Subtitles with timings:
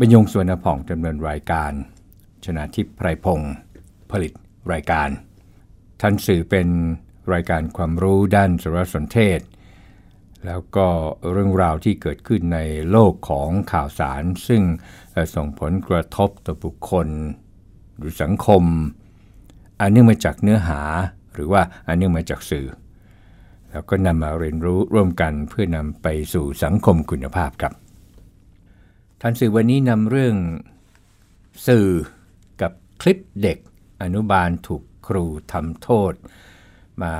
[0.00, 1.72] บรรยงสวนผ่องดำเนินรายการ
[2.44, 3.54] ชนะทิพไพรพงศ์
[4.10, 4.32] ผลิต
[4.72, 5.08] รายการ
[6.00, 6.68] ทันสื่อเป็น
[7.32, 9.40] รายการความรู้ด้านสารสนเทศ
[10.46, 10.86] แล้วก็
[11.32, 14.62] เรื่องราวที่เกิดขึ้นในโลกของข่าวสาร ซึ่ง
[15.34, 17.08] ส่งผลกระทบต่อบุคคล
[17.98, 18.64] หรือสังคม
[19.80, 20.80] อันเนื่องมาจากเนื้อหา
[21.34, 22.66] หรือว่าอันเนื่องมาจากสื่อ
[23.70, 27.87] แล้วก็นำมาเรียนรู้ร่วมกันเพื่อนำไปสู่สังคมคุณภาพครับ
[29.20, 30.36] ทันสื่อวันนี้นำเรื่อง
[31.66, 31.88] สื่อ
[32.60, 33.58] กับคลิปเด็ก
[34.02, 36.12] อนุบาลถูกครูทำโทษ
[37.02, 37.14] มา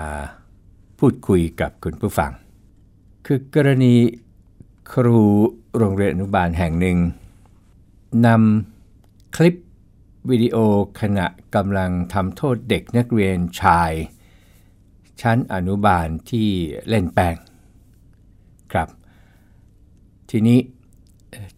[0.98, 2.32] พูดคุยกับคุณผู้ฟัง
[3.26, 3.94] คือกรณี
[4.92, 5.20] ครู
[5.76, 6.98] โรงเรียนอนุบาลแห่งหนึ่ง
[8.26, 9.54] นำคลิป
[10.30, 10.56] วิดีโอ
[11.00, 13.92] ขณะกำลังทำโทษเด็กนักเรียนชาย
[15.20, 16.48] ชั้นอนุบาลที่
[16.88, 17.36] เล่นแป้ง
[18.72, 18.88] ครับ
[20.30, 20.58] ทีนี้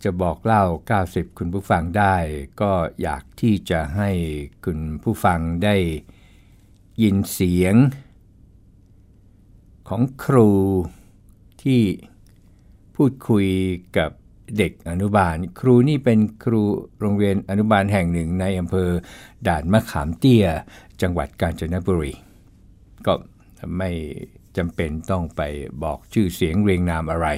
[0.05, 0.65] จะบอกเล่า
[1.01, 2.17] 90 คุณผู้ฟังได้
[2.61, 4.11] ก็อยากที่จะให้
[4.65, 5.77] คุณผู้ฟังได้
[7.03, 7.75] ยินเสียง
[9.89, 10.51] ของครู
[11.63, 11.83] ที่
[12.97, 13.47] พูดคุย
[13.99, 14.11] กับ
[14.59, 16.63] เด็กอนุบาล ครูนี่เป็นครู
[17.01, 18.91] โรงเรียนอนุบาลแห่งหนึ่งในอำเภอ
[19.49, 20.47] ด่านมะขามเตี้ย
[21.03, 22.13] จังหวัดกาญจนบุรี
[23.07, 23.13] ก็
[23.79, 23.91] ไม่
[24.57, 25.43] จำเป็นต้องไป
[25.83, 27.29] บอกชื่อเสียงเรียงนามอะไร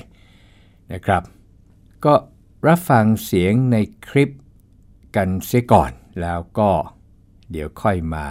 [0.93, 1.23] นะครับ
[2.05, 2.15] ก็
[2.69, 3.77] รับฟังเสียงใน
[4.09, 4.31] คลิป
[5.17, 6.71] กันเสียก่อน แล้วก็
[7.51, 8.27] เดี๋ยวค่อยมา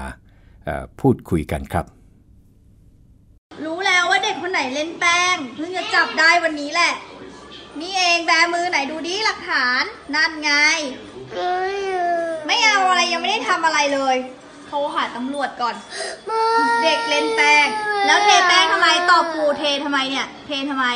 [1.00, 1.86] พูดคุยกันครับ
[3.66, 6.94] รู้แล้วว่าเด็กคนไหนเล่นแป้ง เพิ่งจะจับได้วันนี้แหละ
[7.80, 9.84] นี่เองแบมือไหนดูดิหลักฐาน
[10.16, 10.52] นั่นไง
[12.46, 14.16] ไม่เอาอะไรยังไม่ได้ทำอะไรเลย
[14.68, 15.76] โทรหาตำรวจก่อน
[16.84, 17.68] เด็กเล่นแป้ง
[18.06, 20.88] แล้วเทแป้งทำไมตอบปูเททำไมเนี่ย เททำไม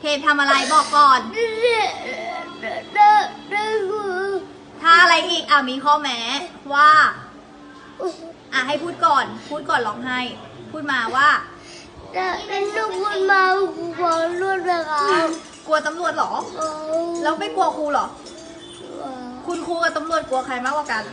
[0.00, 1.20] เทพทำอะไรบอกก่อน
[4.82, 6.20] ถ้าอะไรอีกอะมีข้อแม้
[6.74, 6.90] ว่า
[8.52, 10.18] อะให้พูดก่อน พูดก่อนร้องไห้
[10.70, 11.28] พูดมาว่า
[12.14, 13.42] แล้วลูกพูดมา
[13.76, 15.28] ครูขอรวดเลยครับ
[15.66, 16.32] กลัวตำรวจเหรอ
[17.22, 18.06] แล้วไม่กลัวครูเหรอ
[19.46, 21.04] คุณครูกับตำรวจกลัวใครมากกว่ากัน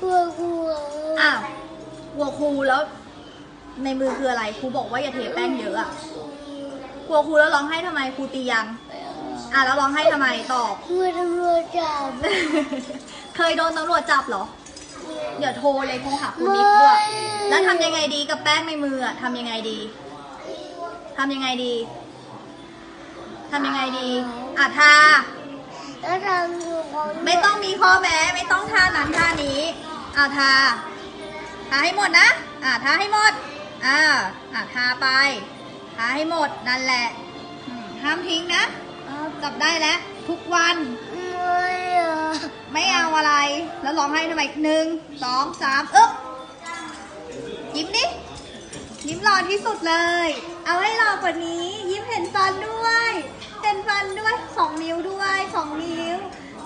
[0.00, 0.66] กลัวกลัว
[1.20, 1.38] อ้าว
[2.14, 2.80] กลัวครูแล้ว
[3.84, 5.90] ในมือคืออะไร ครูบอกว่าอย่าเทแป้งเยอะอะ
[7.08, 8.66] กลัวครูแล้วร้องไห้ทำไมครูตียัง
[9.54, 12.10] อะแล้วร้องไห้ทำไมตอบกลัวตำรวจจับ
[13.36, 14.44] เคยโดนตำรวจจับเหรอ
[15.38, 17.00] เดี๋ยวโทรเลยโทรหาคุณนิดด้วย
[17.48, 19.78] แล้วทำยังไงดีกับแป้งในมืออะทำยังไงดี
[21.18, 21.74] ทำยังไงดี
[23.50, 24.08] ทำยังไงดี
[24.58, 24.94] อะทา
[26.02, 29.60] แล้วทำอยู่ของไม่ต้องมีข้อแม้ไม่ต้องท่านั้นท่านี้
[30.16, 30.52] อะทา
[31.68, 32.28] ทาให้หมดนะ
[32.64, 33.32] อะทาให้หมด
[33.86, 34.00] อ่า
[34.54, 35.08] อะทาไป
[36.00, 37.06] ทาให้หมดนั่นแหละ
[37.68, 38.62] อืมห้ามทิ้งนะ
[39.42, 39.98] จับได้แล้ว
[40.28, 40.76] ทุกวัน
[41.32, 42.16] ไม่อะ
[42.72, 43.34] ไม่เอาอะไร
[43.82, 44.84] แล้วร้องไห้ทำไมหนึ่ง
[45.22, 46.10] สองสามอึ๊บ
[47.76, 48.04] ยิ้มดิ
[49.08, 49.94] ยิ้มหล่อที่สุดเล
[50.26, 50.28] ย
[50.66, 53.10] เอาให้หล่อกว่านี้ ยิ้มเห็นฟันด้วย
[53.62, 56.18] เห็นฟันด้วยสองนิ้วด้วยสองนิ้ว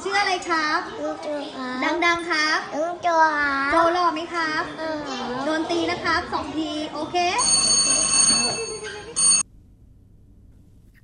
[0.02, 1.76] ชื่ออะไรครับลูกตัวครับ
[2.06, 4.98] ดังๆครับลูกตัวครัโจบหล่อไหมครับเออ
[5.44, 7.16] โดนตีนะครับสองที โอเค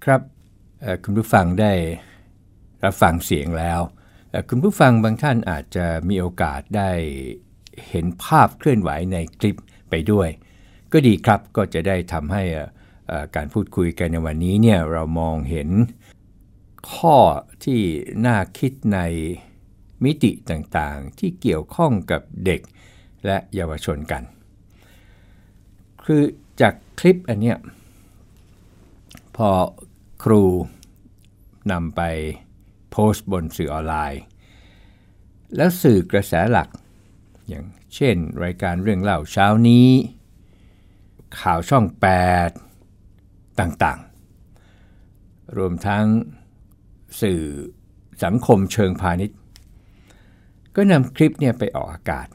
[0.08, 0.28] ครับ
[1.04, 1.72] คุณผู้ฟังได้
[2.84, 3.80] รับฟังเสียงแล้ว
[4.48, 6.90] คุณผู้ฟังบางท่านอาจจะมีโอกาสได้
[7.88, 9.56] เห็นภาพเคลื่อนไหวในคลิป
[9.90, 10.28] ไปด้วย
[10.92, 12.42] ก็ดีครับก็จะได้ทำให้
[13.36, 15.68] การพูดคุยกันในวันนี้เนี่ยเรามองเห็น
[16.94, 17.16] ข้อ
[17.64, 17.80] ที่
[18.26, 19.00] น่าคิดใน
[20.04, 22.60] มิติต่างๆ ที่เกี่ยวข้องกับเด็ก
[23.26, 24.22] และเยาวชนกัน
[26.04, 26.22] คือ
[26.60, 27.58] จากคลิปอันเนี้ย
[29.36, 29.50] พอ
[30.22, 30.44] ครู
[31.72, 32.02] นำไป
[32.90, 34.22] โพสต์บนสื่อออนไลน์
[35.56, 36.68] แล้วสื่อกระแสหลัก
[37.48, 39.88] อย่างเช่น รายการเรื่องเล่าเช้านี้
[41.40, 41.84] ข่าวช่อง
[42.72, 46.04] 8 ต่างๆ รวมทั้ง
[47.22, 47.42] สื่อ
[48.24, 49.38] สังคมเชิงพาณิชย์
[50.76, 52.28] ก็นำคลิปเนี่ยไปออกอากาศ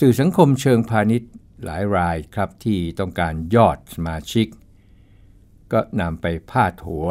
[0.00, 1.30] สื่อสังคมเชิงพาณิชย์
[1.64, 4.46] หลายรายครับที่ต้องการยอดสมาชิก
[5.72, 7.08] ก็นำไปพาดหัว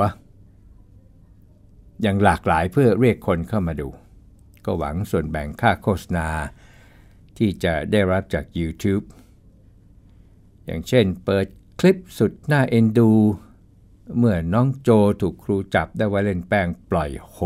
[2.01, 3.89] อย่างหลากหลายเพื่อเรียกคนเข้ามาดู
[4.65, 6.27] ก็หวังส่วนแบ่งค่าโฆษณา
[7.37, 9.05] ที่จะได้รับจาก YouTube
[10.65, 11.45] อย่างเช่นเปิด
[11.79, 13.11] คลิปสุดน่าเอ็นดู
[14.17, 14.89] เมื่อน้องโจ
[15.21, 17.37] ถูกครูจับได้ว่าเล่นแป้งปล่อยโฮ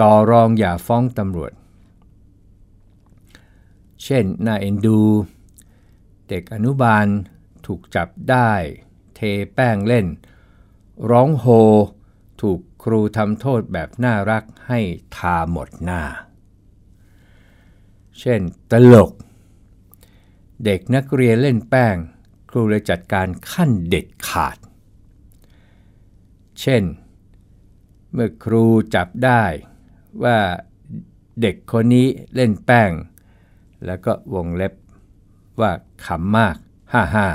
[0.00, 1.52] ต่อรองอย่าฟ้องตำรวจ
[4.04, 5.00] เช่นน่าเอ็นดู
[6.28, 7.06] เด็กอนุบาล
[7.66, 8.50] ถูกจับได้
[9.22, 10.06] เทแป้งเล่น
[11.10, 11.46] ร้องโฮ
[12.40, 14.80] ถูกครูทำโทษแบบน่ารักให้
[15.16, 16.02] ทาหมดหน้า
[18.20, 18.40] เช่น
[18.70, 19.10] ตลก
[20.64, 21.96] เด็กนักเรียนเล่นแป้ง
[22.50, 24.56] ครูเลยจัดการขั้นเด็ดขาด
[26.60, 26.82] เช่น
[28.12, 28.64] เมื่อครู
[28.94, 29.44] จับได้
[30.24, 30.38] ว่า
[31.40, 32.90] เด็กคนนี้เล่นแป้ง
[33.86, 34.74] แล้วก็วงเล็บ
[35.60, 35.72] ว่า
[36.04, 36.56] ขำมาก
[36.92, 37.26] ฮ่าฮ่า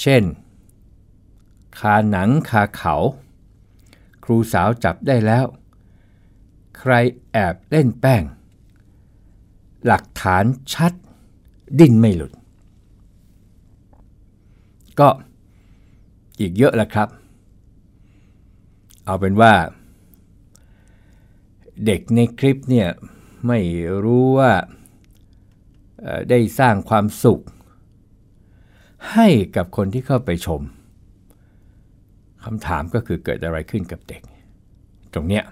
[0.00, 0.22] เช่น
[1.78, 2.94] คาหนังคาเขา
[4.24, 5.46] ครูสาวจับได้แล้ว
[6.78, 6.92] ใคร
[7.32, 8.22] แอบเล่นแป้ง
[9.86, 10.44] หลักฐาน
[10.74, 10.92] ชัด
[11.78, 12.32] ดิ้นไม่หลุด
[15.00, 15.08] ก็
[16.40, 17.08] อีกเยอะแหละครับ
[19.04, 19.54] เอาเป็นว่า
[21.86, 22.88] เด็กในคลิปเนี่ย
[23.46, 23.60] ไม่
[24.04, 24.52] รู้ว่า
[26.30, 27.42] ได้สร้างความสุข
[29.12, 30.60] ให้กับคนที่เข้าไปชม
[32.44, 34.22] คำถามก็คือเกิดอะไรขึ้นกับเด็ก
[35.14, 35.44] ตรงเนี้ย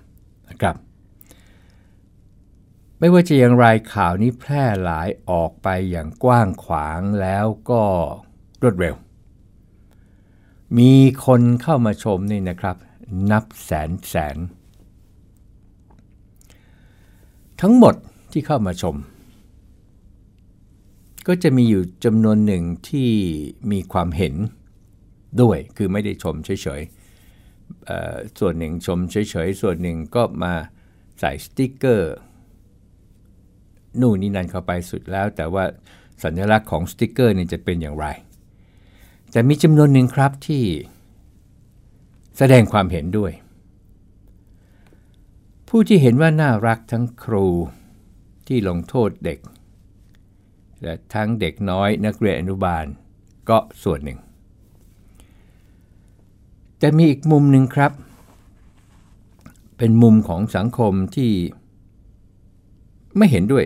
[0.48, 0.76] นะครับ
[2.98, 7.82] ไม่ว่าจะอย่างไรข่าวนี้แพร่หลายออกไปอย่างกว้างขวางแล้วก็
[8.62, 8.94] รวดเร็ว
[10.78, 10.92] มี
[11.26, 12.76] คนเข้ามาชมนี่นะครับ
[13.30, 14.36] นับแสนแสน
[17.60, 17.94] ทั้งหมด
[18.32, 18.94] ที่เข้ามาชม
[21.26, 23.10] ก็จะมีอยู่จำนวนหนึ่งที่
[23.72, 24.34] มีความเห็น
[25.42, 29.16] ด้วยคือไม่ได้ชมเฉยๆส่วนหนึ่งชมเฉ
[29.46, 30.52] ยๆ ส่วนหนึ่งก็มา
[31.20, 32.14] ใส่สติกเกอร์
[34.00, 35.64] นู่นนี่นั่นเข้าไปสุดแล้ว แต่ว่า
[36.22, 38.06] สัญลักษณ์ของสติกเกอร์นี่จะเป็นอย่างไร
[39.30, 40.64] แต่มีจำนวนหนึ่งครับที่
[42.38, 43.32] แสดงความเห็นด้วย
[45.68, 47.46] ผู้ที่เห็นว่าน่ารักทั้งครู
[48.46, 49.38] ที่ลงโทษเด็ก
[50.84, 52.84] และทั้งเด็กน้อยนักเรียนอนุบาล
[53.48, 54.18] ก็ส่วนหนึ่ง
[56.78, 57.92] แต่มีอีกมุมหนึ่งครับ
[59.76, 61.32] เป็นมุมของสังคมที่
[63.16, 63.64] ไม่เห็นด้วย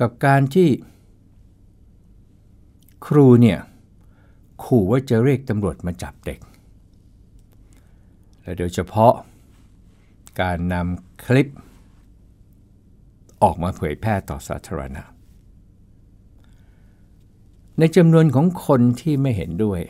[0.00, 0.68] กับการที่
[3.06, 3.58] ครูเนี่ย
[4.64, 6.38] ขู่ว่าจะเรียกตำรวจมาจับเด็ก
[8.42, 9.14] และโดยเฉพาะ
[10.40, 11.48] การนำคลิป
[13.42, 15.02] ออกมาเผยแพร่ต่อสาธารณะ
[17.78, 19.80] ในจำนวนของคนที่ไม่เห็นด้วย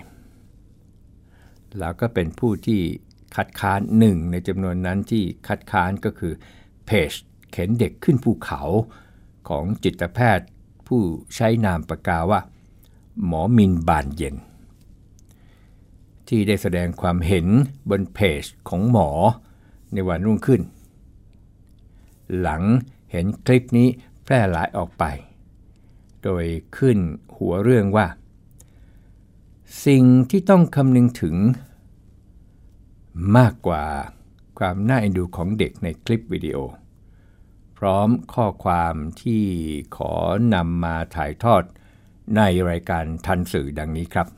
[1.78, 2.80] แล้วก็เป็นผู้ที่
[3.36, 6.32] คัดค้านหนึ่งในจำนวนนั้นที่คัดค้านก็คือ
[6.86, 7.12] เพจ
[7.50, 8.62] เข็นเด็กขึ้นภูเขา
[9.48, 10.46] ของจิตแพทย์
[10.86, 11.00] ผู้
[11.34, 12.40] ใช้นามปากกาว่า
[13.26, 14.36] หมอมินบานเย็น
[16.28, 17.46] ที่ได้แสดงความเห็น
[17.90, 19.10] บนเพจของหมอ
[19.92, 20.62] ในวันรุ่งขึ้น
[22.40, 22.62] หลัง
[23.12, 23.88] เห็นคลิปนี้
[24.24, 25.04] แพร่หลายออกไป
[26.22, 26.44] โดย
[26.76, 26.98] ขึ้น
[27.36, 28.06] หัวเรื่องว่า
[29.86, 31.36] สิ่งที่ต้องคำนึงถึง
[33.36, 33.84] มากกว่า
[34.58, 36.56] ความน่าเอ็นดูของเด็กในคลิปวิดีโอ
[37.78, 39.42] พร้อมข้อความที่
[39.96, 40.12] ขอ
[40.54, 41.62] นำมาถ่ายทอด
[42.36, 44.28] ในรายการทันสื่อดังนี้ครับ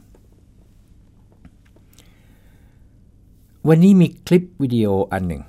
[3.69, 5.43] วันนี้มีคลิปวิดีโออันหนึ่ง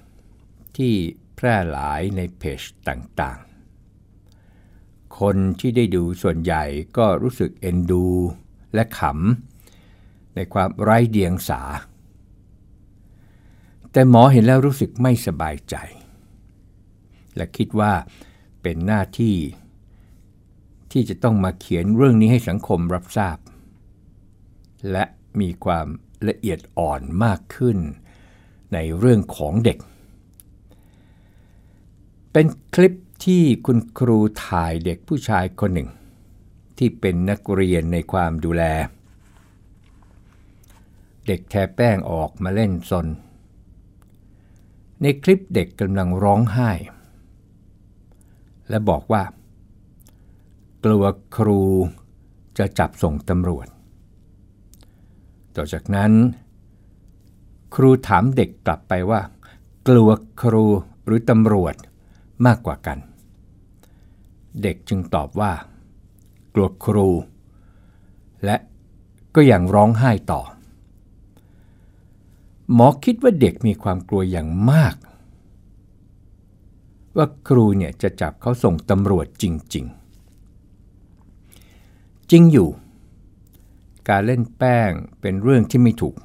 [0.77, 0.93] ที่
[1.35, 6.63] แพร่หลายในเพจต่างๆ คนที่ได้ดูส่วนใหญ่
[6.97, 8.07] ก็รู้สึกเอ็นดู
[8.73, 11.61] และขำในความไร้เดียงสา
[13.91, 15.75] แต่หมอเห็นแล้วรู้สึกไม่สบายใจ
[17.35, 17.93] และคิดว่า
[18.61, 19.35] เป็นหน้าที่
[20.91, 23.37] ที่จะต้องมาเขียนเรื่องนี้ให้สังคมรับทราบ
[24.91, 25.03] และ
[25.39, 25.87] มีความ
[26.27, 27.77] ละเอียดอ่อนมากขึ้น
[28.73, 29.77] ในเรื่องของเด็ก
[32.37, 32.93] เป็นคลิป
[33.25, 35.89] ที่คุณครูถ่ายเด็กผู้ชายคนหนึ่ง
[36.77, 38.63] ที่เป็นนักเรียนในความดูแล
[41.27, 43.07] เด็กแทแป้งออกมาเล่นซน
[45.01, 46.71] ในคลิปเด็กกำลังร้องไห้
[48.69, 49.23] และบอกว่า
[50.85, 51.03] กลัว
[51.37, 51.61] ครู
[52.57, 53.67] จะจับส่งตำรวจ
[55.55, 56.11] ต่อจากนั้น
[57.75, 59.21] ครูถามเด็กกลับไปว่า
[59.87, 60.09] กลัว
[60.41, 60.65] ครู
[61.05, 61.75] หรือตำรวจ
[62.45, 62.97] มากกว่ากัน
[64.61, 65.51] เด็กจึงตอบว่า
[66.53, 67.09] กลัวครู
[68.45, 68.55] และ
[69.35, 70.41] ก็ยังร้องไห้ต่อ
[72.73, 74.95] หมอคิดว่าเด็กมีความกลัวอย่างมาก
[77.17, 79.85] ว่าครูเนี่ยจะจับเขาส่งตำรวจจริง
[81.51, 82.69] ๆ จริงอยู่
[84.09, 86.15] การเล่นแป้งเป็นเรื่องที่ไม่ถูก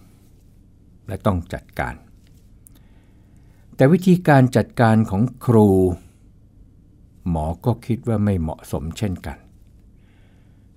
[1.09, 1.95] และต้องจัดการ
[3.81, 5.69] แต่วิธีการจัดการของครู
[7.29, 9.39] หมอก็คิดว่าไม่เหมาะสมเช่นกัน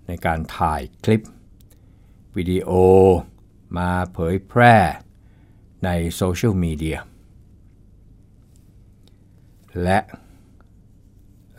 [0.08, 1.22] ในการถ่ายคลิป
[2.36, 2.70] วิดีโอ
[3.78, 4.76] มาเผยแพร่
[5.86, 6.98] ในโซเชียลมีเดีย
[9.84, 10.00] และ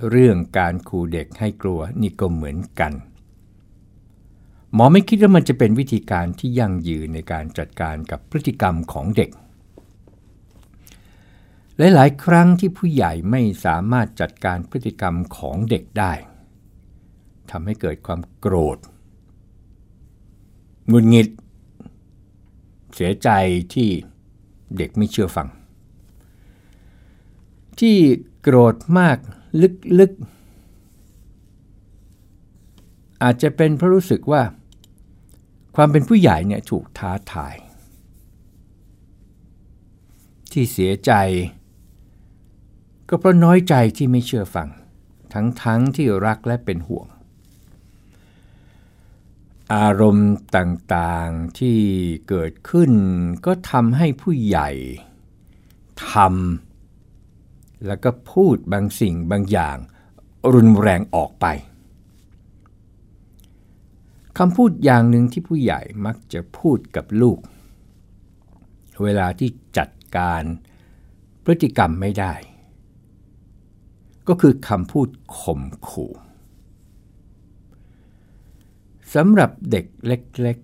[0.08, 2.92] เรื่องการขู่เด็กให้กลัวนี่ก็เหมือนกัน
[4.74, 9.30] หมอไม่คิดว่ามันจะเป็นวิธีการที่ยั่งยืนในการจัดการกับพฤติกรรมของเด็ก
[11.78, 16.12] หลาย ๆ ครั้งที่ผู้ใหญ่ไม่สามารถจัดการพฤติกรรมของเด็กได้
[17.50, 18.78] ทำให้เกิดความโกรธ
[20.88, 21.28] หงุดหงิด
[22.94, 23.28] เสียใจ
[23.74, 23.88] ที่
[24.76, 25.48] เด็กไม่เชื่อฟัง
[27.80, 27.96] ที่
[28.42, 29.16] โกรธมาก
[30.00, 30.20] ลึก ๆ
[33.22, 34.42] อาจจะเป็นเพราะรู้สึกว่า
[35.76, 37.54] ความเป็นผู้ใหญ่เนี่ยถูกท้าทาย
[40.52, 41.12] ที่เสียใจ
[43.08, 44.68] ก็เพราะน้อยใจที่ไม่เชื่อฟัง
[45.32, 45.64] ทั้งๆท
[45.96, 47.06] ที่รักและเป็นห่วง
[49.74, 51.78] อารมณ์ต่างๆที่
[52.28, 52.92] เกิดขึ้น
[53.46, 54.70] ก็ทำให้ผู้ใหญ่
[56.10, 59.76] ทำแล้วก็พูดบางสิ่งบางอย่าง
[60.54, 61.46] รุนแรงออกไป
[64.38, 67.38] คำพูดอย่างหนึ่งที่ผู้ใหญ่มักจะพูดกับลูก
[69.02, 70.42] เวลาที่จัดการ
[71.44, 72.34] พฤติกรรมไม่ได้
[74.28, 75.08] ก็คือคำพูด
[75.40, 76.12] ข่มขู่
[79.14, 80.58] สำหรับเด็กเล็ก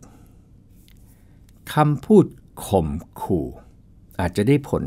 [0.82, 2.26] ๆคำพูด
[2.66, 2.88] ข่ม
[3.22, 3.46] ขู่
[4.20, 4.84] อาจจะได้ผล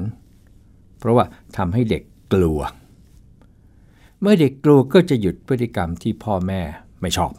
[1.00, 1.25] เพราะว่า
[1.58, 2.03] ทำให้เด็ก
[2.34, 2.60] กลัว
[4.22, 6.62] เมื่อเด็กกลัวก็จะหยุดพฤติกรรมที่พ่อแม่
[7.01, 7.32] ไม่ชอบ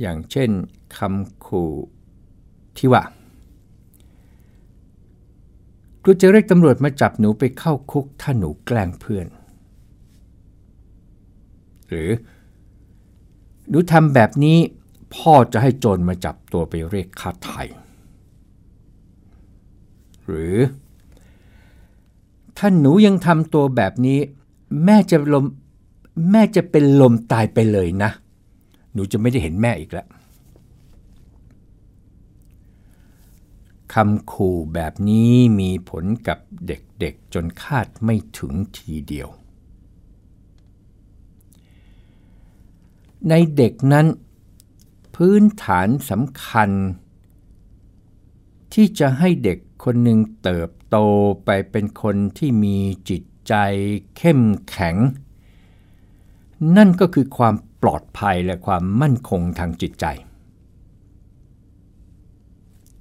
[0.00, 0.50] อย่างเช่น
[0.98, 1.70] คำขู่
[2.78, 3.02] ที่ว่า
[6.02, 9.26] ครูจะเรียกตำรวจมาจับหนูไปเข้าคุกถ้าหนูแกล้งเพื่อน
[11.88, 12.10] หรือ
[13.68, 14.58] หนูทำแบบนี้
[15.14, 17.62] พ่อจะให้โจรมาจับตัวไปเรียกค่าไถ่
[20.26, 20.56] หรือ
[22.56, 24.18] ถ้าหนูยังทำตัวแบบนี้
[24.84, 25.44] แม่จะลม
[26.30, 28.10] แม่จะเป็นลมตายไปเลยนะ
[28.94, 30.06] หนูจะไม่ได้เห็นแม่อีกแล้ว
[33.94, 39.28] คำขู่แบบนี้มีผลกับเด็กๆจนคาดไม่ถึงทีเดียว
[43.28, 44.06] ในเด็กนั้น
[45.14, 46.70] พื้นฐานสำคัญ
[48.72, 50.96] ที่จะให้เด็กคนหนึ่งเติบโต
[51.44, 52.78] ไปเป็นคนที่มี
[53.10, 53.54] จิตใจ
[54.16, 54.96] เข้มแข็ง
[56.76, 60.06] นั่นก็คือความปลอดภัยและความมั่นคงทางจิตใจ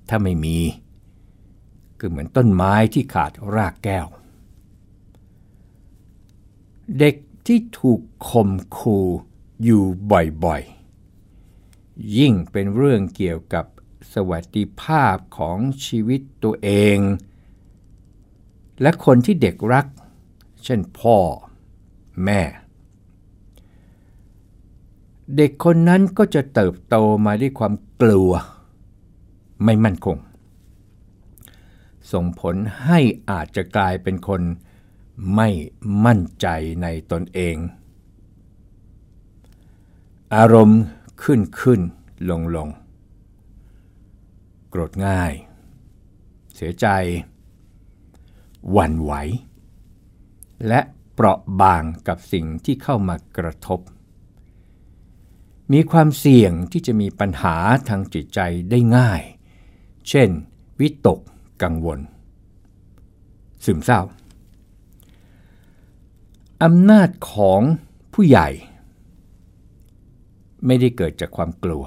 [0.09, 0.57] ถ้าไม่มี
[1.99, 4.07] ก็เหมือนต้นไม้ที่ขาดรากแก้ว
[6.99, 7.15] เด็ก
[7.47, 9.07] ที่ถูกข่มขู่
[9.63, 9.83] อยู่
[10.43, 13.65] บ่อยๆ ยิ่งเป็นเรื่องเกี่ยวกับ
[14.13, 16.99] สวัสดิภาพของชีวิตตัวเอง
[18.81, 19.87] และคนที่เด็กรัก
[20.63, 21.17] เช่นพ่อ
[22.23, 22.41] แม่
[25.37, 28.31] เด็กคนนั้นก็จะเติบโตมาด้วยความกลัว
[29.63, 30.17] ไม่มั่นคง
[32.11, 32.99] ส่งผลให้
[33.29, 34.41] อาจจะกลายเป็นคน
[35.35, 35.49] ไม่
[36.05, 36.47] มั่นใจ
[36.81, 37.55] ในตนเอง
[40.35, 40.81] อารมณ์
[41.23, 41.81] ขึ้นขึ้น
[42.29, 42.69] ลงลง
[44.69, 45.33] โกรธง่าย
[46.55, 46.87] เสียใจ
[48.71, 49.13] หวั่นไหว
[50.67, 50.79] และ
[51.13, 53.79] เปราะบางกับสิ่งที่เข้ามากระทบ
[55.71, 57.55] มีความเสี่ยงที่จะมีปัญหา
[57.87, 58.39] ทางจิตใจ
[58.69, 59.21] ได้ง่าย
[60.09, 60.29] เช่น
[60.79, 61.19] วิตก
[61.63, 61.99] กังวล
[63.65, 64.01] ซึมเศร้า
[66.63, 67.61] อำนาจของ
[68.13, 68.49] ผู้ใหญ่
[70.65, 71.83] ไม่ได้เกิดจากความกลัว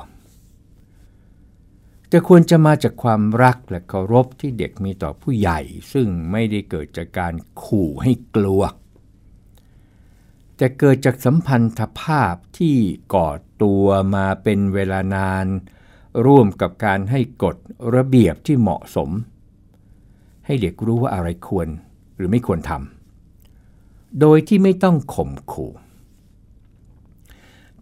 [2.08, 5.60] แต่ควรจะมาจากความรักและเคารพที่เด็กมีต่อผู้ใหญ่
[5.92, 8.62] ซึ่งไม่ได้เกิดจากการขู่ให้กลัว
[10.56, 12.76] แต่เกิดจากสัมพันธภาพที่
[13.14, 13.28] ก่อ
[13.62, 15.46] ตัวมาเป็นเวลานาน
[16.26, 17.56] ร่วมกับการให้กฎ
[17.94, 19.10] ระเบียบที่เหมาะสม
[20.46, 21.68] ให้เด็กรู้ว่าอะไรควร
[22.16, 25.72] หรือไม่ควรทำโดยที่ไม่ต้องข่มขู่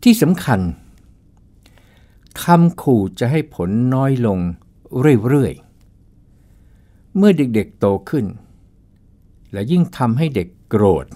[0.02, 0.60] ที่สำคัญ
[2.44, 4.38] คำขู่จะให้ผลน้อยลง
[5.28, 8.26] เรื่อยๆ เมื่อเด็กๆโตขึ้น
[9.52, 11.06] และยิ่งทำให้เด็กโกรธ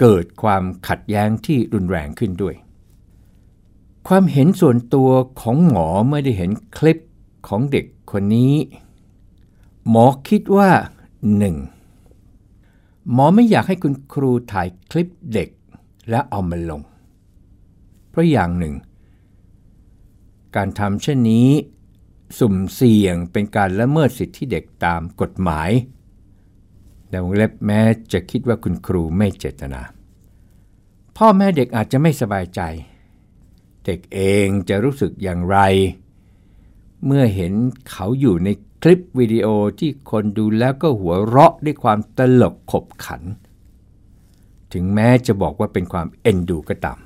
[0.00, 2.54] เกิดความขัดแย้งที่รุนแรงขึ้นด้วย
[4.08, 6.98] ความเห็นส่วนตัวของหมอเมื่อได้เห็นคลิป
[7.48, 8.54] ของเด็กคนนี้
[9.88, 10.70] หมอคิดว่า
[11.52, 13.12] 1.
[13.12, 15.48] หมอไม่อยากให้คุณครูถ่ายคลิปเด็ก
[16.10, 16.80] และเอามาลง
[18.10, 18.74] เพราะอย่างหนึ่ง
[20.56, 21.48] การทำเช่นนี้
[22.38, 25.70] สุ่มเสี่ยงเป็นการละเมิดสิทธิเด็กตามกฎหมาย
[27.08, 27.80] แต่วงเล็บแม้
[28.12, 29.82] จะคิดว่าคุณครูไม่เจตนา
[31.16, 32.60] พ่อแม่เด็กอาจจะไม่สบายใจ
[33.84, 35.58] เด็กเองจะรู้สึกอย่างไร
[37.04, 37.52] เมื่อเห็น
[37.90, 38.48] เขาอยู่ใน
[38.82, 39.46] คลิปวิดีโอ
[39.78, 43.22] ที่คนดูแล้วก็หัวเราะด้วยความตลกขบขัน
[44.72, 46.98] ถึงแม้จะบอกว่าเป็นความเอ็นดูก็ตาม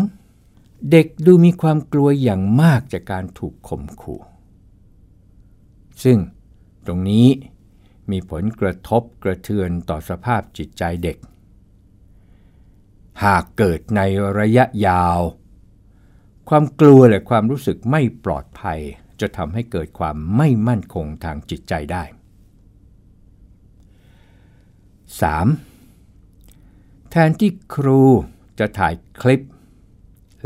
[0.00, 0.90] 2.
[0.90, 4.20] เด็กดูมีความกลัวอย่างมากจากการถูกข่มขู่
[6.02, 6.18] ซึ่ง
[6.86, 7.26] ตรงนี้
[8.10, 11.16] มีผลกระทบกระเทือนต่อสภาพจิตใจเด็ก
[13.22, 14.00] หากเกิดใน
[14.38, 15.20] ระยะยาว
[16.48, 18.80] ความกลัวและความรู้สึกไม่ปลอดภัย
[19.20, 22.04] จะทำให้เกิดความไม่มั่นคงทางจิตใจได้
[26.16, 27.10] 3.
[27.10, 28.02] แทนที่ครู
[28.58, 29.40] จะถ่ายคลิป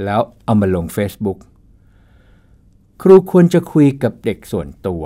[0.05, 1.39] แล้วเอามาลง Facebook
[3.03, 5.05] ครูควรจะคุยกับเด็กส่วนตัว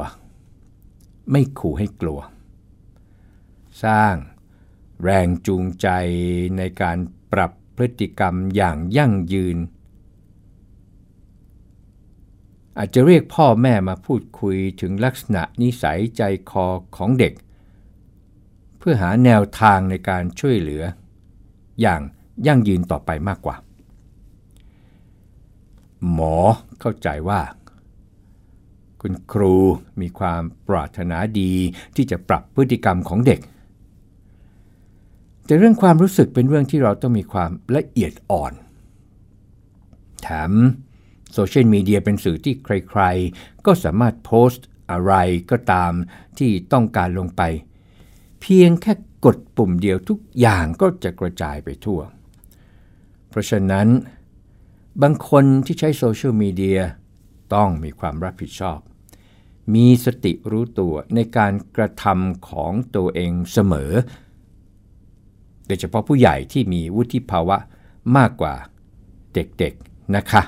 [1.30, 2.20] ไม่ขู่ให้กลัว
[3.84, 4.14] สร้าง
[5.02, 5.88] แรงจูงใจ
[6.58, 6.98] ในการ
[7.32, 9.58] ปรับพฤติกรรมอย่างยั่งยืน
[12.78, 17.32] อาจจะเรียกพ่อแม่มาพูดคุยถึงลักษณะนิสัยใจคอของเด็ก
[18.78, 20.82] เพื่อหาแนวทางในการช่วยเหลือ
[21.80, 22.00] อย่าง
[22.46, 23.56] ยั่งยืนต่อไปมากกว่า
[26.12, 26.36] หมอ
[26.80, 27.40] เข้าใจว่า
[29.00, 29.56] คุณครู
[30.00, 31.52] มีความปรารถนาดี
[31.96, 33.40] ที่จะปรับพฤติกรรมของเด็ก
[35.44, 38.52] แต่เรื่องความรู้สึกเป็นเรื่องที่เราต้องมีความละเอียดอ่อน
[40.22, 40.52] แถม
[41.32, 45.14] โซเชียลมีเดียเป็นสื่อที่ใครๆ ก็สามารถโพสต์อะไร
[45.50, 45.92] ก็ตาม
[46.38, 47.42] ที่ต้องการลงไป
[48.40, 48.92] เพียงแค่
[49.24, 52.00] กดปุ่มเดียวทุกอย่างก็จะกระจายไปทั่ว
[53.28, 53.88] เพราะฉะนั้น
[55.02, 56.80] บางคนที่ใช้โซเชียลมีเดีย
[57.54, 58.78] ต้องมีความรับผิดชอบ
[59.74, 63.92] มีสติรู้ตัวในการกระทำของตัวเองเสมอ
[65.66, 67.56] โดยเฉพาะผู้ใหญ่ที่มีวุฒิภาวะ
[68.16, 68.54] มากกว่า
[69.34, 70.42] เด็กๆนะคะ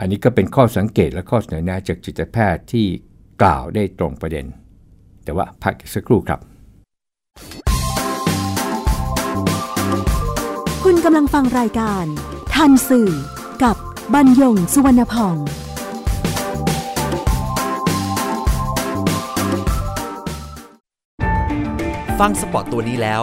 [0.00, 2.86] อันนี้ก็เป็นข้อสังเกตและข้อเสนอแนะจากจิตแพทย์ที่
[3.42, 4.46] กล่าวได้ตรงประเด็น
[5.24, 6.40] แต่ว่าพักอีกสักครู่ครับ
[10.84, 12.04] คุณกำลังฟังรายการ
[12.54, 13.10] ทันสื่อ
[13.62, 13.76] กับ
[14.14, 15.36] บรรยงสุวรรณพอง
[22.20, 23.22] ฟังสปอตตัวนี้แล้ว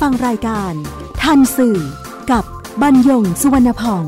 [0.00, 0.72] ฟังรายการ
[1.22, 1.78] ทันสื่อ
[2.30, 2.44] กับ
[2.82, 4.04] บรรยงสุวรรณพอง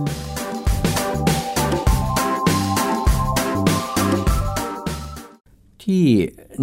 [5.82, 6.06] ที่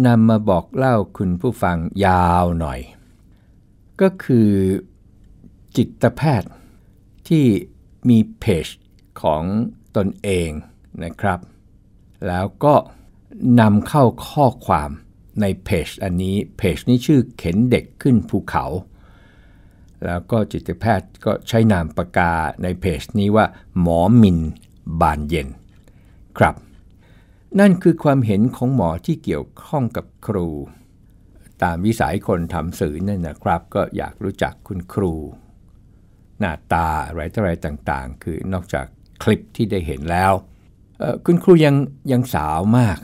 [0.06, 2.80] นำมาบอกเล่าคุณผู้ฟังยาวหน่อย
[4.00, 4.50] ก็คือ
[5.76, 6.50] จิตแพทย์
[7.28, 7.46] ที่
[8.08, 8.66] มีเพจ
[9.22, 9.42] ของ
[9.96, 10.50] ตนเอง
[11.04, 11.40] นะครับ
[12.26, 12.74] แล้วก็
[13.60, 14.90] นำเข้าข้อความ
[15.40, 18.64] ในเพจอันนี้เพจนี้ชื่อเข็นเด็กขึ้นภูเขา
[20.04, 22.32] แล้วก็จิตแพทย์ก็ใช้นามปากกา
[22.62, 23.46] ในเพจนี้ว่า
[23.80, 24.38] หมอมิน
[25.00, 25.48] บานเย็น
[26.38, 26.54] ครับ
[27.60, 30.48] นั่นคือความเห็นของหมอที่เกี่ยวข้องกับครู
[31.62, 35.14] ตามวิสัยคนทำสื่อนั่นนะครับ ก็อยากรู้จักคุณครู
[36.38, 38.86] หน้าตาอะไรต่ออะไรต่างๆ คือนอกจาก
[39.22, 40.32] คลิปที่ได้เห็นแล้ว
[41.24, 41.74] คุณครูยัง
[42.12, 42.98] ยังสาวมาก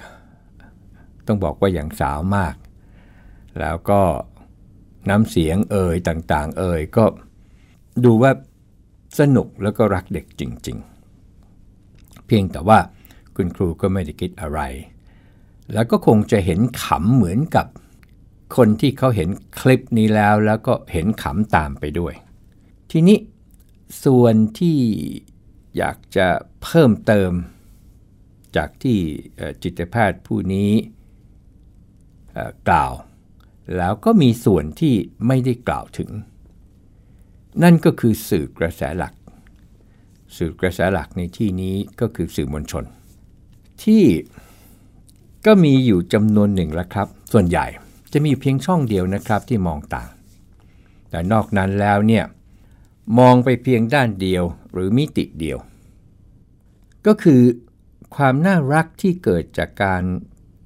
[1.26, 2.54] ต้องบอกว่ายังสาวมาก
[3.60, 4.00] แล้วก็
[5.08, 7.04] น้ำเสียงเอ่ยต่างๆ เอ่ยก็
[8.04, 8.32] ดูว่า
[9.18, 10.78] สนุกแล้วก็รักเด็กจริง
[11.52, 12.78] ๆ เพียงแต่ว่า
[13.36, 14.60] คุณครูก็ไม่ได้คิดอะไร
[15.72, 17.66] แล้วก็คงจะเห็นขำเหมือนกับ
[18.56, 19.28] คนที่เขาเห็น
[19.60, 22.14] คลิปนี้แล้วแล้วก็เห็นขำตามไปด้วย
[22.90, 23.18] ทีนี้
[24.04, 24.78] ส่วนที่
[25.78, 26.28] อยากจะ
[26.62, 27.32] เพิ่มเติม
[28.56, 28.98] จากที่
[29.62, 30.70] จิตแพทย์ผู้นี้
[32.68, 32.92] กล่าว
[33.76, 34.94] แล้วก็มีส่วนที่
[35.26, 36.10] ไม่ได้กล่าวถึง
[37.62, 39.14] นั่นก็คือสื่อกระแสหลัก
[40.36, 42.84] สื่อกระแสหลักในที่นี้ก็คือสื่อมวลชน
[43.84, 44.04] ที่
[45.46, 47.66] ก็มีอยู่จำนวนหนึ่งแล้วครับ ส่วนใหญ่
[48.12, 50.08] จะมีเพียงช่องเดียวนะครับที่มองต่าง
[51.10, 52.24] แต่นอกนั้นแล้วเนี่ย
[53.18, 55.58] มองไปเพียงด้านเดียวหรือมิติเดียว
[57.06, 57.42] ก็คือ
[58.16, 60.02] ความน่ารักที่เกิดจากการ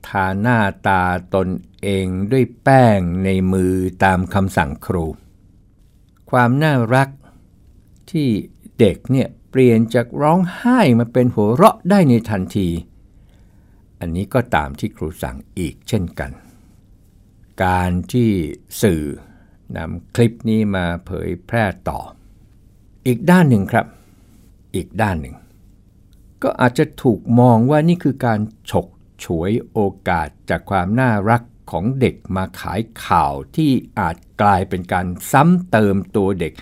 [0.06, 1.02] ทาหน้าตา
[1.34, 1.48] ตน
[1.82, 5.06] เองด้วยแป้งในมือตามคำสั่งครู
[6.30, 7.08] ความน่ารัก
[8.10, 8.28] ที่
[8.78, 12.68] เด็กเนี่ยเปลี่ยนจากร้องไห้มาเป็นหัวเราะได้ในทันที
[14.00, 16.30] อันนี้ก็ตามที่ครูสั่งอีกเช่นกัน
[17.64, 18.30] การที่
[18.82, 19.02] สื่อ
[19.76, 22.00] นำคลิปนี้มาเผยแพร่ต่อ
[23.06, 23.86] อีกด้านหนึ่งครับ
[24.74, 25.36] อีกด้านหนึ่ง
[26.42, 28.40] ก็อาจจะถูกมองว่านี่คือการ
[28.70, 28.86] ฉก
[29.24, 36.52] ฉวยโอกาสจากความน่ารักของเด็กมาขายข่าวที่อาจกลายเป็นการซ้ำเติมตัวเด็ก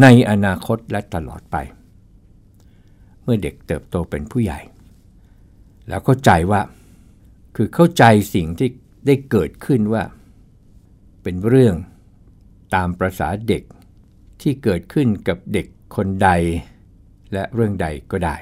[0.00, 1.56] ในอนาคตและตลอดไป
[3.22, 4.60] เมื่อเด็กเติบโตเป็นผู้ใหญ่
[5.88, 6.60] แล้วเข้าใจว่า
[7.56, 8.68] คือเข้าใจสิ่งที่
[9.06, 10.04] ได้เกิดขึ้นว่า
[11.22, 11.74] เป็นเรื่อง
[12.74, 13.62] ตามประษาเด็ก
[14.42, 16.30] ที่เกิดขึ้นกับเด็กคนใด
[17.32, 18.36] และเรื่องใดก็ได้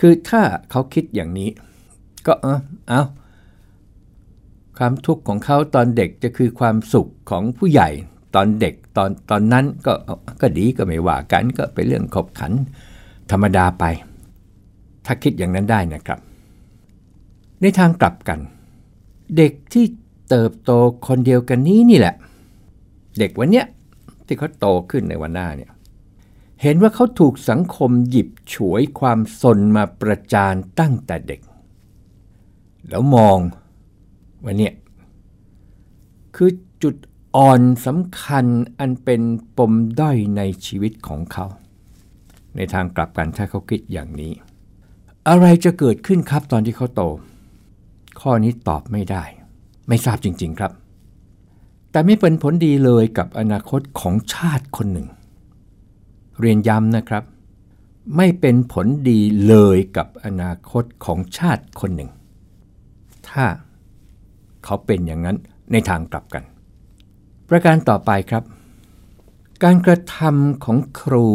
[0.00, 1.50] คือถ้าเขาคิดอย่างนี้
[2.26, 3.02] ก็เออเอา
[4.78, 7.88] ความทุกข์ของเขาตอนเด็กจะคือความสุขของผู้ใหญ่
[8.34, 9.92] ตอนเด็กตอนตอนนั้นก็
[10.40, 12.52] ก็ดีก็ไม่ว่ากันก็เป็นเรื่องขบขัน
[13.30, 13.84] ธรรมดาไป
[15.06, 16.18] ถ้าคิดอย่างนั้นได้นะครับ
[17.60, 18.38] ในทางกลับกัน
[19.36, 19.84] เด็กที่
[20.30, 20.70] เติบโต
[21.06, 22.14] คนเดียวกันนี้นี่แหละ
[23.18, 23.66] เด็กวันเนี้ย
[24.26, 25.70] ที่เขาโตขึ้นในวันหน้าเนี่ย
[26.62, 31.40] เห็นว่าเขาถูกสังคมหยิบฉวยความสนมาประจานตั้งแต่เด็ก
[32.88, 33.38] แล้วมอง
[34.44, 34.74] ว่าเนี่ย
[36.34, 36.50] คือ
[36.82, 36.96] จุด
[37.36, 38.46] อ่อนสำคัญ
[38.78, 39.22] อันเป็น
[39.58, 41.46] ปมด้อยในชีวิตของเขา
[42.56, 44.32] ในทางกลับกันถ้าเขาคิดอย่างนี้
[45.28, 47.02] อะไรจะเกิดขึ้นครับตอนที่เขาโต
[48.20, 49.24] ข้อนี้ตอบไม่ได้
[49.88, 50.72] ไม่ทราบจริง ๆครับ
[51.90, 55.08] แต่ไม่เป็นผลดีเลยกับอนาคตของชาติคนหนึ่ง
[56.40, 57.24] เรียนย้ำนะครับ
[58.16, 62.10] ไม่เป็นผลดีเลยกับอนาคตของชาติคนหนึ่ง
[63.32, 63.46] ถ้า
[64.64, 65.36] เขาเป็นอย่างนั้น
[65.72, 66.44] ในทางกลับกัน
[67.48, 68.44] ประการต่อไปครับ
[69.64, 71.28] การกระทำของครู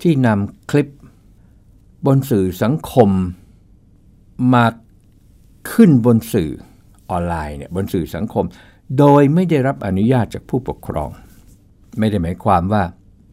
[0.00, 0.88] ที่นำคลิป
[2.06, 3.10] บนสื่อสังคม
[4.54, 4.64] มา
[5.72, 6.50] ขึ้นบนสื่อ
[7.10, 8.44] ออนไลน์เนี่ยบนสื่อสังคม
[8.98, 11.10] โดยไม่ได้รับอนุญาตจากผู้ปกครอง
[11.98, 12.84] ไม่ได้หมายความว่า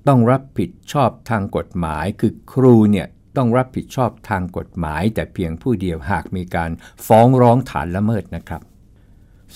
[0.08, 6.72] ต้องรับผิดชอบทางกฎหมายคือครูเนี่ย ต้องรับผิดชอบทางกฎหมาย แต่เพียงผู้เดียวหากมีการ
[7.08, 8.62] ฟ้องร้องฐานละเมิดนะครับ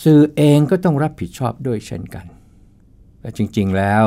[0.03, 2.25] สื่อเองก็ต้องรับผิดชอบด้วยเช่นกัน
[3.19, 4.05] แต่จริงๆแล้ว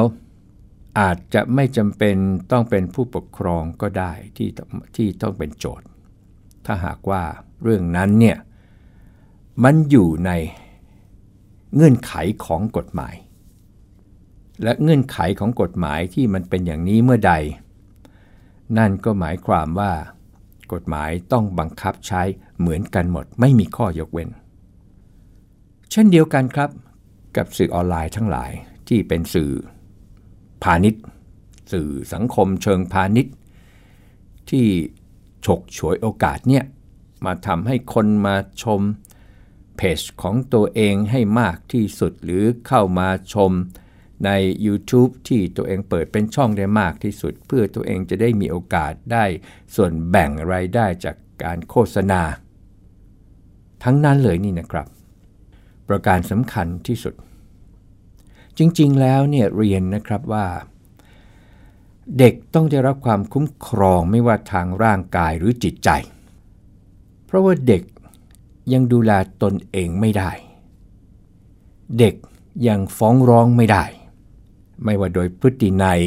[1.00, 2.16] อาจจะไม่จำเป็น
[2.52, 4.48] ต้องเป็นผู้ปกครองก็ได้ที่
[4.96, 5.86] ที่ต้องเป็นโจทย์
[6.66, 7.22] ถ้าหากว่า
[7.62, 8.38] เรื่องนั้นเนี่ย
[9.64, 10.30] มันอยู่ใน
[11.74, 12.12] เงื่อนไข
[12.44, 13.14] ของกฎหมาย
[14.62, 17.34] และเงื่อนไขของกฎหมายที่มันเป็นอย่างนี้เมื่อใด
[18.78, 19.92] นั่นก็หมายความว่า
[20.72, 22.22] กฎหมายต้องบังคับใช้
[22.58, 24.28] เหมือนกันหมด ไม่มีข้อยกเว้น
[25.90, 26.70] เช่นเดียวกันครับ
[27.36, 28.50] กับสื่อออนไลน์ทั้งหลาย
[28.88, 29.50] ที่เป็นสื่อ
[30.62, 31.02] พาณิชย์
[31.72, 33.34] สื่อสังคมเชิงพาณิชย์
[34.50, 34.66] ที่
[35.46, 36.64] ฉกฉวยโอกาสเนี่ย
[37.24, 38.80] มาทำให้คนมาชม
[39.76, 43.52] เพจของตัวเองให้มากที่สุดหรือเข้ามาชม
[44.24, 44.30] ใน
[44.66, 49.24] YouTube ที่ตัวเองเปิดเป็นช่องได้มากที่สุด เพื่อตัวเองจะได้มีโอกาสได้
[49.74, 52.22] ส่วนแบ่งรายได้จากการโฆษณา
[53.84, 54.86] ทั้งนั้นเลยนี่นะครับ
[55.88, 57.14] ประการสำคัญที่สุด
[58.58, 60.46] จริงๆแล้วเนี่ยเรียนนะครับว่า
[62.18, 65.90] เด็กต้องได้รับความคุ้มครองไม่ว่าทางร่างกายหรือจิตใจ
[67.26, 67.82] เพราะว่าเด็ก
[68.72, 70.30] ยังดูแลตนเองไม่ได้
[71.98, 72.14] เด็ก
[72.68, 73.84] ยังฟ้องร้องไม่ได้
[74.84, 76.02] ไม่ว่าโดยพฤตินัย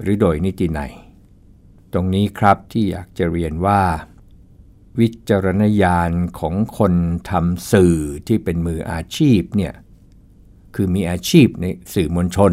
[0.00, 0.92] หรือโดยนิตินัย
[1.92, 3.82] ตรงนี้ครับที่อยากจะเรียนว่า
[4.98, 6.94] วิจารณญาณของคน
[7.30, 9.74] ทำสื่อที่เป็นมืออาชีพเนี่ย
[10.74, 12.52] คือมีอาชีพในสื่อมวลชน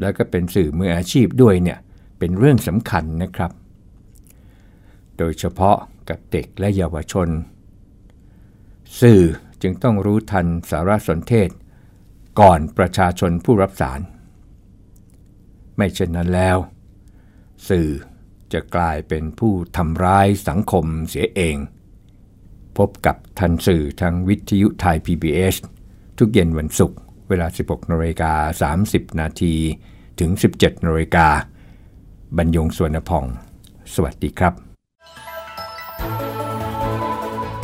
[0.00, 1.78] แล้วก็เป็นสื่อมืออาชีพด้วยเนี่ย
[2.18, 3.52] เป็นเรื่องสำคัญนะครับ
[5.18, 5.76] โดยเฉพาะ
[6.08, 7.28] กับเด็กและเยาวชน
[9.00, 9.22] สื่อ
[9.62, 11.48] จึงต้องรู้ทันสารสนเทศ
[12.40, 14.00] ก่อนประชาชนผู้รับสาร
[15.76, 16.56] ไม่เช่นนั้นแล้ว
[17.68, 17.88] สื่อ
[18.52, 21.56] จะกลายเป็นผู้ทำร้ายสังคมเสียเอง
[22.78, 25.56] พบกับทันสื่อทางวิทยุไทย PBS
[26.18, 28.32] ทุกเย็นวันศุกร์เวลา 16นาฬิกา
[28.78, 29.54] 30 นาที
[30.20, 31.28] ถึง 17นาฬิกา
[32.36, 33.24] บรรยงสวนพอง
[33.94, 34.54] สวัสดีครับ